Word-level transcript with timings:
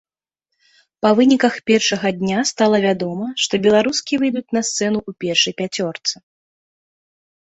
Па 1.05 1.09
выніках 1.17 1.53
першага 1.69 2.07
дня 2.21 2.39
стала 2.51 2.77
вядома, 2.85 3.27
што 3.43 3.53
беларускі 3.65 4.13
выйдуць 4.23 4.53
на 4.57 4.61
сцэну 4.71 4.99
ў 5.09 5.19
першай 5.25 5.53
пяцёрцы. 5.61 6.15